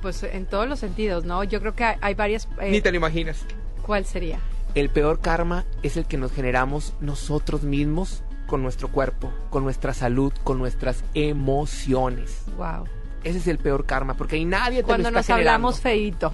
[0.00, 1.44] pues en todos los sentidos, ¿no?
[1.44, 2.48] Yo creo que hay, hay varias...
[2.60, 3.44] eh, Ni te lo imaginas.
[3.84, 4.38] ¿Cuál sería?
[4.74, 9.94] El peor karma es el que nos generamos nosotros mismos con nuestro cuerpo, con nuestra
[9.94, 12.42] salud, con nuestras emociones.
[12.56, 12.84] Wow.
[13.22, 15.50] Ese es el peor karma, porque ahí nadie te Cuando lo está nos generando.
[15.50, 16.32] hablamos feíto.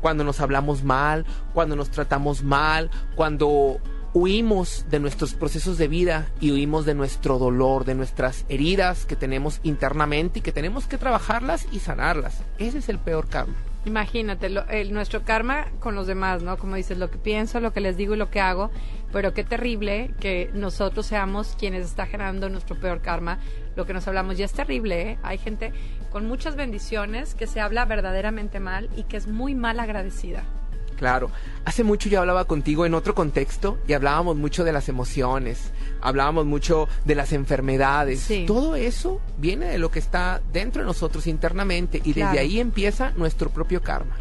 [0.00, 3.78] Cuando nos hablamos mal, cuando nos tratamos mal, cuando
[4.14, 9.14] huimos de nuestros procesos de vida y huimos de nuestro dolor, de nuestras heridas que
[9.16, 12.42] tenemos internamente y que tenemos que trabajarlas y sanarlas.
[12.58, 13.54] Ese es el peor karma.
[13.86, 16.56] Imagínate, lo- el- nuestro karma con los demás, ¿no?
[16.58, 18.70] Como dices, lo que pienso, lo que les digo y lo que hago,
[19.12, 23.38] pero qué terrible que nosotros seamos quienes está generando nuestro peor karma.
[23.76, 25.18] Lo que nos hablamos ya es terrible, ¿eh?
[25.22, 25.72] Hay gente
[26.10, 30.42] con muchas bendiciones que se habla verdaderamente mal y que es muy mal agradecida.
[30.96, 31.30] Claro,
[31.64, 36.44] hace mucho yo hablaba contigo en otro contexto y hablábamos mucho de las emociones, hablábamos
[36.44, 38.28] mucho de las enfermedades.
[38.46, 42.32] Todo eso viene de lo que está dentro de nosotros internamente y Claro.
[42.32, 44.14] desde ahí empieza nuestro propio karma.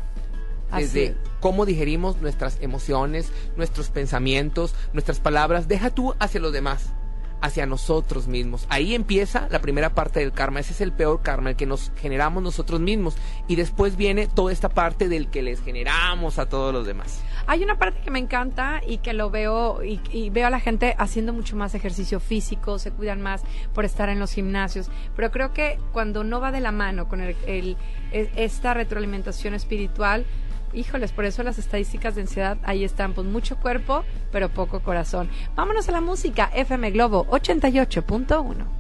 [0.72, 1.16] Así Desde es.
[1.40, 6.94] cómo digerimos nuestras emociones, nuestros pensamientos, nuestras palabras, deja tú hacia los demás,
[7.42, 8.66] hacia nosotros mismos.
[8.70, 11.92] Ahí empieza la primera parte del karma, ese es el peor karma, el que nos
[11.96, 13.16] generamos nosotros mismos.
[13.48, 17.22] Y después viene toda esta parte del que les generamos a todos los demás.
[17.48, 20.60] Hay una parte que me encanta y que lo veo y, y veo a la
[20.60, 23.42] gente haciendo mucho más ejercicio físico, se cuidan más
[23.74, 27.22] por estar en los gimnasios, pero creo que cuando no va de la mano con
[27.22, 27.78] el, el-
[28.12, 30.26] e- esta retroalimentación espiritual,
[30.74, 35.30] híjoles, por eso las estadísticas de ansiedad ahí están, pues mucho cuerpo, pero poco corazón.
[35.56, 38.80] Vámonos a la música, FM Globo 88.1.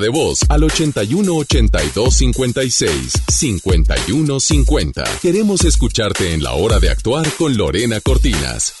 [0.00, 5.04] de voz al 81 82 56 51 50.
[5.22, 8.74] Queremos escucharte en la hora de actuar con Lorena Cortinas.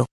[0.00, 0.09] dinero.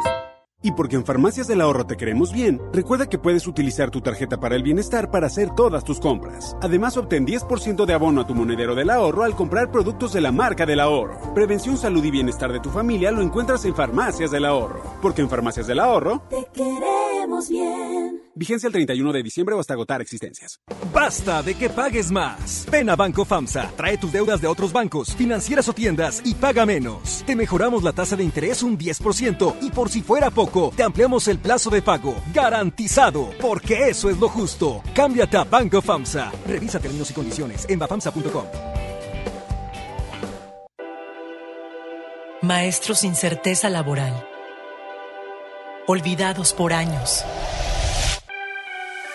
[0.00, 0.21] Bye.
[0.62, 4.38] Y porque en Farmacias del Ahorro te queremos bien, recuerda que puedes utilizar tu tarjeta
[4.38, 6.56] para el bienestar para hacer todas tus compras.
[6.62, 10.30] Además, obtén 10% de abono a tu monedero del ahorro al comprar productos de la
[10.30, 11.34] marca del ahorro.
[11.34, 14.82] Prevención, salud y bienestar de tu familia lo encuentras en Farmacias del Ahorro.
[15.02, 18.22] Porque en Farmacias del Ahorro te queremos bien.
[18.34, 20.58] Vigencia el 31 de diciembre o hasta agotar existencias.
[20.92, 22.66] Basta de que pagues más.
[22.70, 26.64] Ven a Banco FAMSA, trae tus deudas de otros bancos, financieras o tiendas y paga
[26.64, 27.22] menos.
[27.26, 31.26] Te mejoramos la tasa de interés un 10% y por si fuera poco, te ampliamos
[31.28, 32.14] el plazo de pago.
[32.32, 34.82] Garantizado, porque eso es lo justo.
[34.94, 36.30] Cámbiate a Banco FAMSA.
[36.46, 38.44] Revisa términos y condiciones en bafamsa.com.
[42.42, 44.26] Maestros sin certeza laboral.
[45.86, 47.24] Olvidados por años.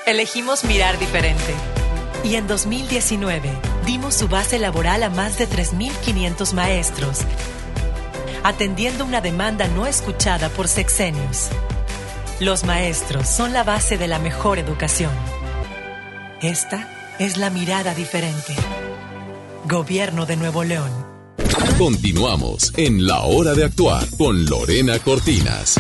[0.06, 1.54] Elegimos mirar diferente.
[2.24, 3.50] Y en 2019
[3.86, 7.20] dimos su base laboral a más de 3.500 maestros,
[8.44, 11.50] atendiendo una demanda no escuchada por sexenios.
[12.40, 15.12] Los maestros son la base de la mejor educación.
[16.42, 18.54] Esta es la mirada diferente.
[19.66, 20.92] Gobierno de Nuevo León.
[21.78, 25.78] Continuamos en La Hora de Actuar con Lorena Cortinas.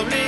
[0.00, 0.21] me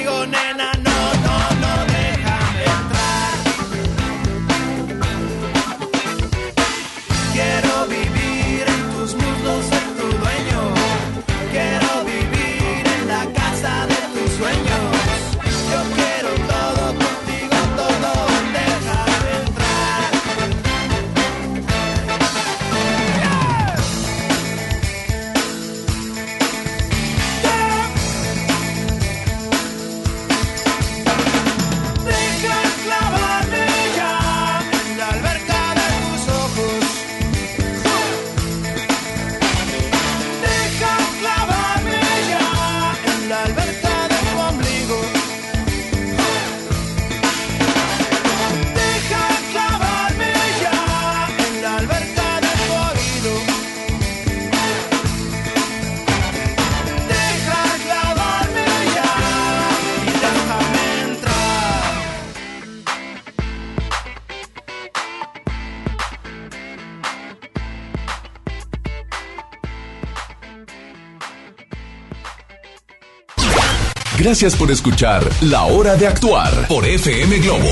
[74.25, 77.69] Gracias por escuchar La Hora de Actuar por FM Globo.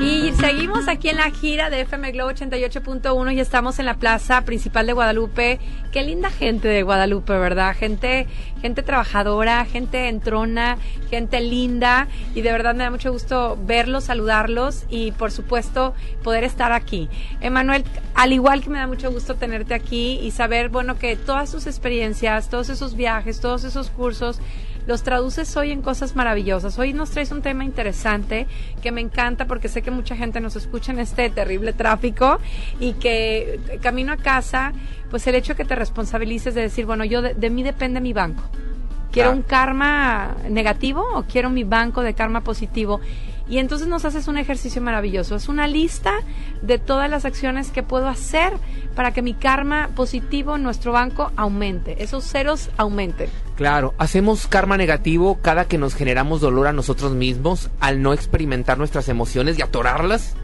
[0.00, 4.40] Y seguimos aquí en la gira de FM Globo 88.1 y estamos en la plaza
[4.40, 5.60] principal de Guadalupe.
[5.92, 7.76] Qué linda gente de Guadalupe, ¿verdad?
[7.76, 8.26] Gente,
[8.60, 10.76] gente trabajadora, gente entrona,
[11.08, 15.94] gente linda y de verdad me da mucho gusto verlos, saludarlos y por supuesto
[16.24, 17.08] poder estar aquí.
[17.40, 17.84] Emanuel,
[18.16, 21.68] al igual que me da mucho gusto tenerte aquí y saber, bueno, que todas sus
[21.68, 24.40] experiencias, todos esos viajes, todos esos cursos
[24.86, 26.78] los traduces hoy en cosas maravillosas.
[26.78, 28.46] Hoy nos traes un tema interesante
[28.82, 32.38] que me encanta porque sé que mucha gente nos escucha en este terrible tráfico
[32.80, 34.72] y que camino a casa,
[35.10, 38.12] pues el hecho de que te responsabilices de decir, bueno, yo de, mí depende mi
[38.12, 38.42] banco.
[39.10, 43.00] ¿Quiero un karma negativo o quiero mi banco de karma positivo?
[43.48, 45.36] Y entonces nos haces un ejercicio maravilloso.
[45.36, 46.12] Es una lista
[46.60, 48.52] de todas las acciones que puedo hacer
[48.94, 53.30] para que mi karma positivo en nuestro banco aumente, esos ceros aumenten.
[53.56, 58.76] Claro, hacemos karma negativo cada que nos generamos dolor a nosotros mismos al no experimentar
[58.76, 60.34] nuestras emociones y atorarlas,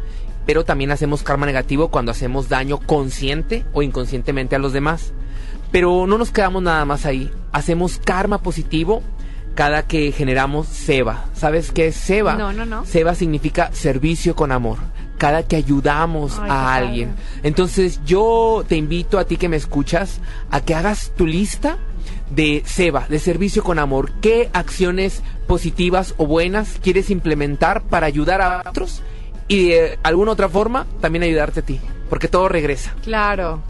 [0.46, 5.12] pero también hacemos karma negativo cuando hacemos daño consciente o inconscientemente a los demás.
[5.70, 9.02] Pero no nos quedamos nada más ahí, hacemos karma positivo
[9.54, 11.26] cada que generamos Seba.
[11.34, 12.36] ¿Sabes qué es Seba?
[12.36, 12.86] No, no, no.
[12.86, 14.78] Seba significa servicio con amor.
[15.18, 17.14] Cada que ayudamos a alguien.
[17.42, 21.76] Entonces yo te invito a ti que me escuchas a que hagas tu lista
[22.34, 24.12] de Seba, de servicio con amor.
[24.20, 29.02] ¿Qué acciones positivas o buenas quieres implementar para ayudar a otros?
[29.48, 31.80] Y de alguna otra forma también ayudarte a ti.
[32.08, 32.94] Porque todo regresa.
[33.02, 33.62] Claro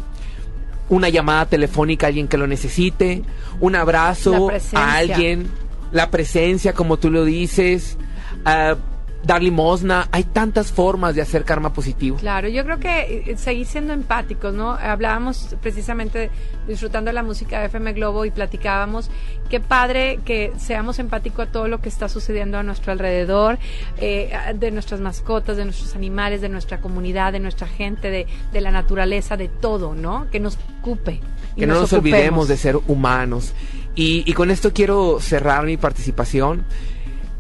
[0.88, 3.22] una llamada telefónica a alguien que lo necesite,
[3.60, 5.48] un abrazo a alguien
[5.90, 7.96] la presencia, como tú lo dices,
[8.44, 8.76] uh,
[9.22, 12.16] dar limosna, hay tantas formas de hacer karma positivo.
[12.16, 14.72] Claro, yo creo que eh, seguir siendo empáticos, ¿no?
[14.72, 16.30] Hablábamos precisamente
[16.66, 19.10] disfrutando la música de FM Globo y platicábamos
[19.48, 23.58] qué padre que seamos empáticos a todo lo que está sucediendo a nuestro alrededor,
[23.98, 28.60] eh, de nuestras mascotas, de nuestros animales, de nuestra comunidad, de nuestra gente, de, de
[28.60, 30.28] la naturaleza, de todo, ¿no?
[30.30, 31.20] Que nos ocupe.
[31.56, 33.52] que no nos olvidemos de ser humanos.
[33.94, 36.64] Y, y con esto quiero cerrar mi participación.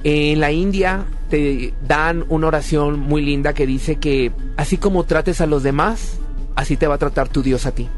[0.04, 5.40] En la India te dan una oración muy linda que dice que así como trates
[5.40, 6.18] a los demás,
[6.56, 7.88] así te va a tratar tu Dios a ti.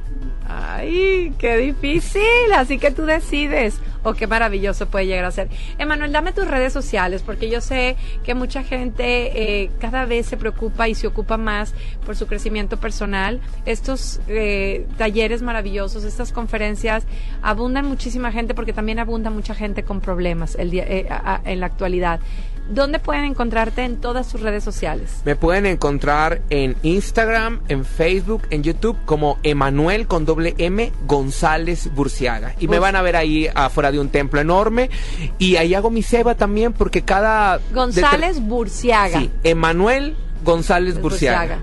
[0.47, 2.23] Ay, qué difícil.
[2.55, 3.81] Así que tú decides.
[4.05, 5.49] O qué maravilloso puede llegar a ser.
[5.79, 10.37] Emanuel, dame tus redes sociales, porque yo sé que mucha gente eh, cada vez se
[10.37, 11.75] preocupa y se ocupa más
[12.05, 13.41] por su crecimiento personal.
[13.65, 17.05] Estos eh, talleres maravillosos, estas conferencias,
[17.43, 21.09] abundan muchísima gente porque también abunda mucha gente con problemas el día, eh,
[21.45, 22.21] en la actualidad.
[22.69, 25.21] ¿Dónde pueden encontrarte en todas sus redes sociales?
[25.25, 31.93] Me pueden encontrar en Instagram, en Facebook, en YouTube como Emanuel con doble M González
[31.95, 32.55] Burciaga.
[32.59, 34.91] Y me van a ver ahí afuera de un templo enorme.
[35.39, 37.61] Y ahí hago mi ceba también porque cada...
[37.73, 39.21] González Burciaga.
[39.21, 41.59] Sí, Emanuel González Burciaga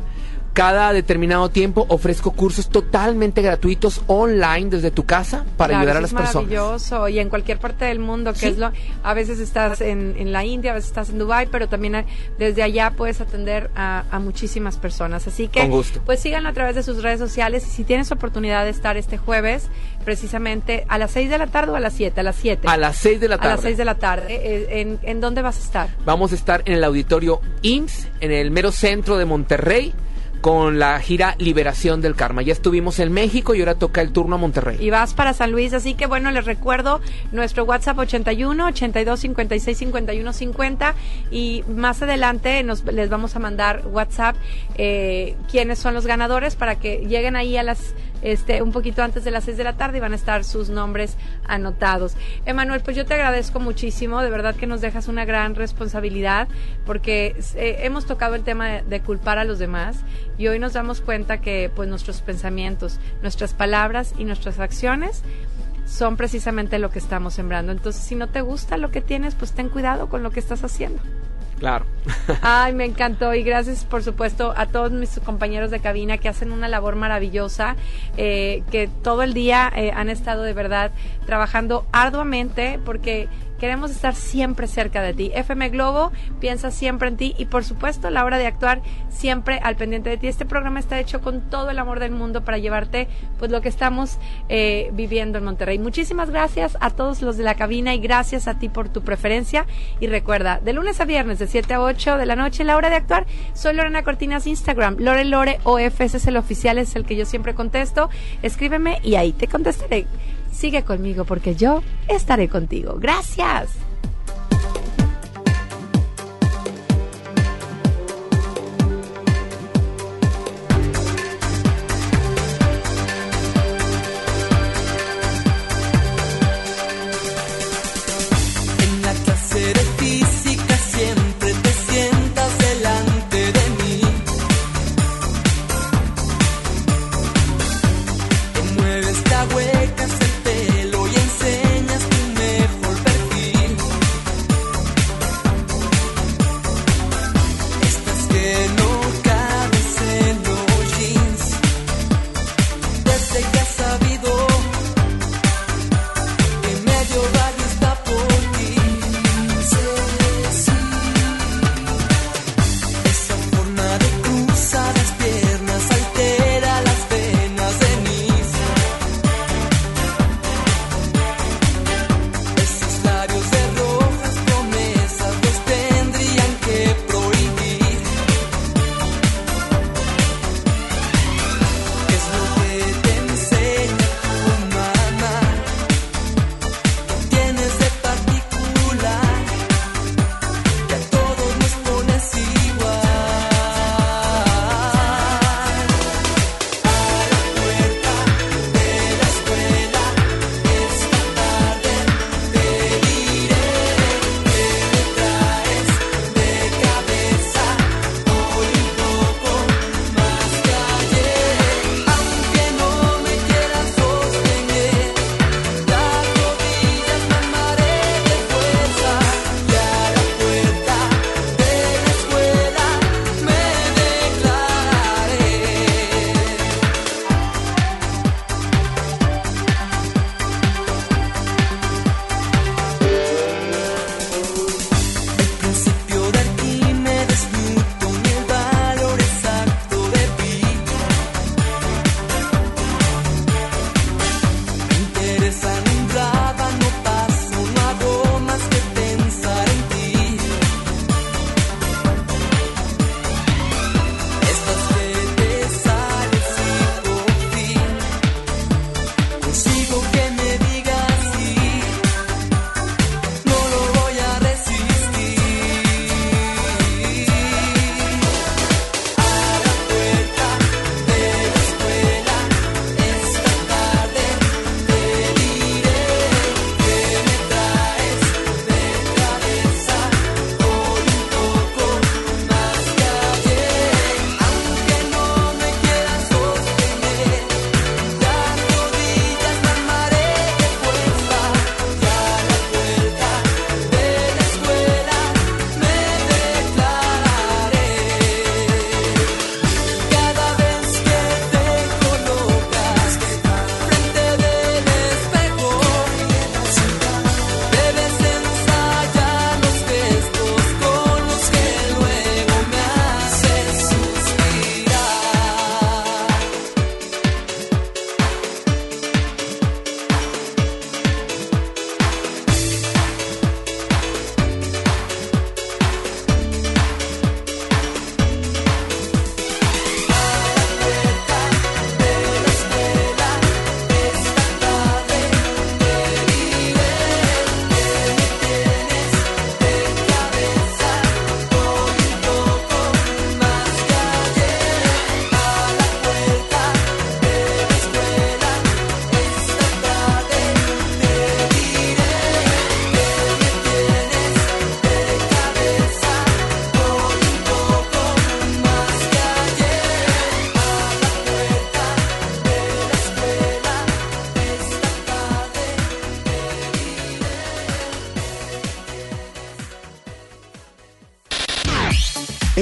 [0.53, 6.11] cada determinado tiempo ofrezco cursos totalmente gratuitos online desde tu casa para ayudar a las
[6.11, 6.49] es personas.
[6.49, 8.71] Maravilloso y en cualquier parte del mundo, que es lo
[9.03, 12.05] a veces estás en, en, la India, a veces estás en Dubai, pero también eh,
[12.37, 15.27] desde allá puedes atender a, a, muchísimas personas.
[15.27, 15.69] Así que
[16.05, 19.17] pues síganlo a través de sus redes sociales y si tienes oportunidad de estar este
[19.17, 19.69] jueves
[20.03, 22.67] precisamente a las 6 de la tarde o a las 7, a las 7.
[22.67, 23.49] A las 6 de la tarde.
[23.49, 24.81] A las 6 de la tarde.
[24.81, 25.89] ¿En, ¿En dónde vas a estar?
[26.05, 29.93] Vamos a estar en el auditorio IMSS en el mero centro de Monterrey
[30.41, 32.41] con la gira Liberación del Karma.
[32.41, 34.77] Ya estuvimos en México y ahora toca el turno a Monterrey.
[34.79, 36.99] Y vas para San Luis, así que bueno, les recuerdo
[37.31, 40.95] nuestro WhatsApp 81 82 56 51 50
[41.29, 44.35] y más adelante nos les vamos a mandar WhatsApp
[44.75, 49.23] eh, quiénes son los ganadores para que lleguen ahí a las este, un poquito antes
[49.23, 51.17] de las 6 de la tarde y van a estar sus nombres
[51.47, 52.15] anotados.
[52.45, 56.47] Emanuel, pues yo te agradezco muchísimo, de verdad que nos dejas una gran responsabilidad
[56.85, 59.97] porque eh, hemos tocado el tema de, de, culpar a los demás
[60.37, 65.23] y hoy nos damos cuenta que pues nuestros pensamientos, nuestras palabras y nuestras acciones
[65.85, 67.71] son precisamente lo que estamos sembrando.
[67.71, 70.63] Entonces, si no te gusta lo que tienes, pues ten cuidado con lo que estás
[70.63, 71.01] haciendo.
[71.61, 71.85] Claro.
[72.41, 76.51] Ay, me encantó y gracias por supuesto a todos mis compañeros de cabina que hacen
[76.51, 77.75] una labor maravillosa,
[78.17, 80.89] eh, que todo el día eh, han estado de verdad
[81.27, 83.27] trabajando arduamente porque
[83.61, 85.31] Queremos estar siempre cerca de ti.
[85.35, 89.75] FM Globo piensa siempre en ti y por supuesto la hora de actuar siempre al
[89.75, 90.25] pendiente de ti.
[90.25, 93.07] Este programa está hecho con todo el amor del mundo para llevarte
[93.37, 94.17] pues lo que estamos
[94.49, 95.77] eh, viviendo en Monterrey.
[95.77, 99.67] Muchísimas gracias a todos los de la cabina y gracias a ti por tu preferencia.
[99.99, 102.89] Y recuerda, de lunes a viernes de 7 a 8 de la noche, la hora
[102.89, 105.59] de actuar, soy Lorena Cortinas Instagram, Lore Lore
[105.99, 108.09] es el oficial, es el que yo siempre contesto.
[108.41, 110.07] Escríbeme y ahí te contestaré.
[110.51, 112.95] Sigue conmigo porque yo estaré contigo.
[112.99, 113.90] Gracias.